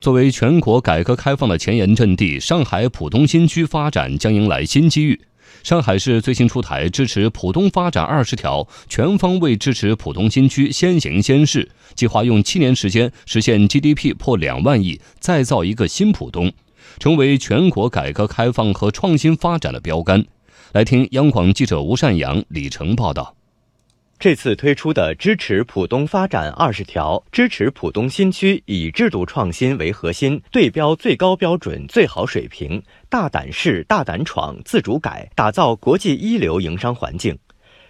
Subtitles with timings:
[0.00, 5.20] 作为全国改革开放的前沿阵地，上海浦东新区发展将迎来新机遇。
[5.62, 16.50] 上海市最新出台支持浦东发展二十条，全方位支持浦东新区先行先试，计划用七年时间实现 GDP 破两万亿，再造一个新浦东，
[16.98, 20.24] 成为全国改革开放和创新发展的标杆。
[20.72, 23.34] 来听央广记者吴善阳、李成报道。
[24.20, 37.38] 这次推出的支持浦东发展二十条，支持浦东新区以制度创新为核心，对标最高标准、最好水平，大胆试、大胆闯、自主改，打造国际一流营商环境。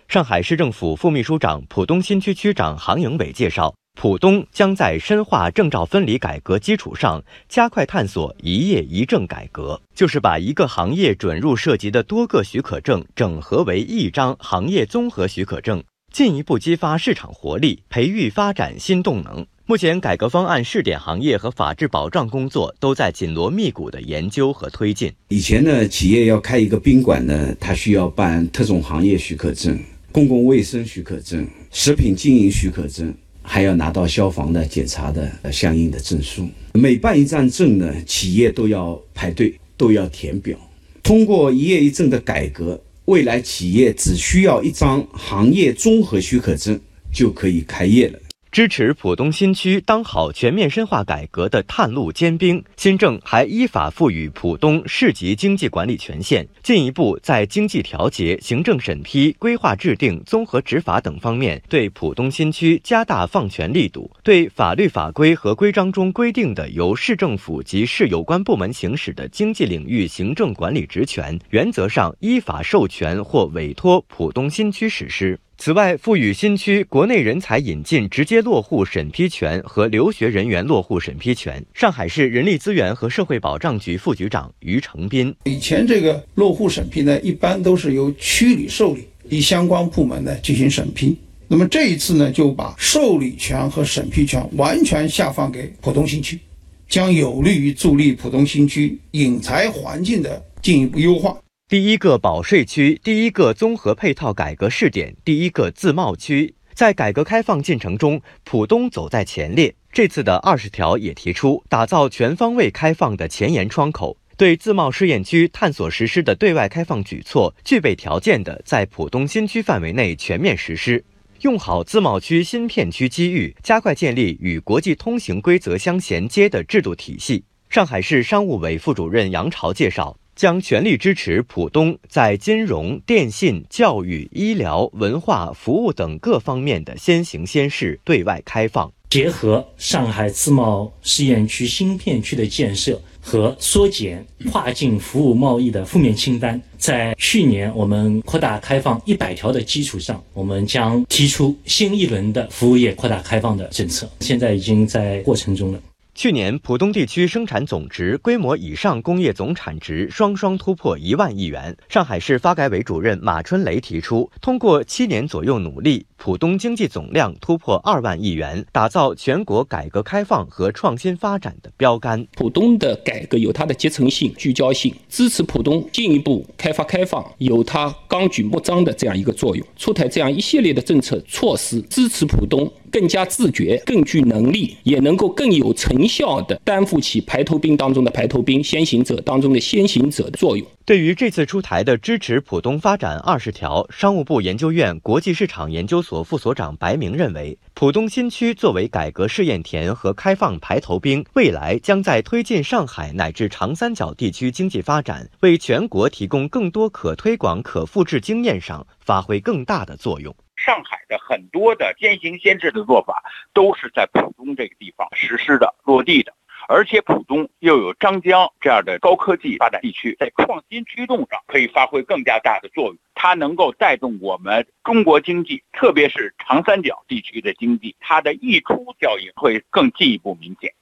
[0.06, 15.82] 上海市政府副秘书长、浦东新区区长杭营伟介绍，浦东将在深化证照分离改革基础上，加快探索一业一证改革，就是把一个行业准入涉及的多个许可证整合为一张行业综合许可证。
[16.12, 19.46] 进一步激发市场活力，培育发展新动能。
[19.64, 25.12] 目前，改革方案试点行业和法治保障工作都在紧锣密鼓的研究和推进。
[25.28, 29.78] 以前呢，企业要开一个宾馆呢，它需要办特种行业许可证、
[30.10, 36.48] 公共卫生许可证、食品经营许可证，还要拿到消防的检查的相应的证书。
[36.74, 40.58] 每办一张证呢，企业都要排队，都要填表。
[41.04, 42.82] 通过一业一证的改革。
[43.10, 46.78] 未来企业只需要一张行业综合许可证
[47.12, 48.18] 就可以开业了。
[48.52, 75.38] 支持浦东新区当好全面深化改革的探路尖兵，新政还依法赋予浦东市级经济管理权限，进一步在经济调节、行政审批、规划制定、综合执法等方面对浦东新区加大放权力度，对法律法规和规章中规定的由市政府及市有关部门行使的经济领域行政管理职权，原则上依法授权或委托浦东新区实施。
[75.62, 81.62] 此外，赋予新区国内人才引进直接落户审批权和留学人员落户审批权。
[81.74, 91.14] 上海市人力资源和社会保障局副局长于成斌：以前这个落户审批呢，一般都是由区里受理，以相关部门呢进行审批。
[91.46, 96.40] 那么这一次呢，就把受理权和审批权完全下放给浦东新区，
[96.88, 101.38] 将有利于助力浦东新区引才环境的进一步优化。
[101.70, 109.72] 第一个保税区，第一个综合配套改革试点，第一个自贸区，在改革开放进程中，浦东走在前列。
[109.92, 121.04] 这次的二十条也提出，打造全方位开放的前沿窗口，对自贸试验区探索实施的对外开放举措，具备条件的在浦东新区范围内全面实施，
[121.42, 127.44] 用好自贸区新片区机遇，加快建立与国际通行规则相衔接的制度体系。
[127.68, 130.16] 上海市商务委副主任杨朝介绍。
[130.40, 155.78] 将全力支持浦东在金融、电信、教育、医疗、文化服务等各方面的先行先试对外开放，结合上海自贸试验区新片区的建设和缩减跨境服务贸易的负面清单，在去年我们扩大开放一百条的基础上，我们将提出新一轮的服务业扩大开放的政策，现在已经在过程中了。
[156.22, 161.74] 去年，浦东地区生产总值、规模以上工业总产值双双突破一万亿元。
[161.88, 172.26] 上海市发改委主任马春雷提出，通过七年左右努力，浦东经济总量突破二万亿元，打造全国改革开放和创新发展的标杆。
[172.36, 179.66] 浦东的改革有它的集成性、聚焦性，支持浦东进一步开发开放，有它纲举目张的这样一个作用。
[179.78, 182.70] 出台这样一系列的政策措施，支持浦东。
[182.92, 190.66] 更加自觉、更具能力，也能够更有成效地担负起排头兵当中的排头兵、先行者当中的先行者的作用。
[190.90, 210.34] 对于这次出台的支持浦东发展二十条，商务部研究院国际市场研究所副所长白明认为，浦东新区作为改革试验田和开放排头兵，未来将在推进上海乃至长三角地区经济发展、为全国提供更多可推广、可复制经验上发挥更大的作用。
[210.56, 213.22] 上海的很多的先行先试的做法，
[213.54, 216.32] 都是在浦东这个地方实施的、落地的。
[216.72, 222.96] 而且浦东又有张江这样的高科技发展地区，在创新驱动上可以发挥更加大的作用。
[223.12, 230.72] 它能够带动我们中国经济，特别是长三角地区的经济，它的溢出效应会更进一步明显。